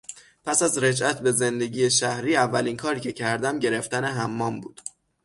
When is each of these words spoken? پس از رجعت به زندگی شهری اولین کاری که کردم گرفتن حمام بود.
پس 0.45 0.61
از 0.63 0.77
رجعت 0.77 1.21
به 1.21 1.31
زندگی 1.31 1.91
شهری 1.91 2.35
اولین 2.35 2.77
کاری 2.77 2.99
که 2.99 3.11
کردم 3.11 3.59
گرفتن 3.59 4.03
حمام 4.03 4.61
بود. 4.61 4.81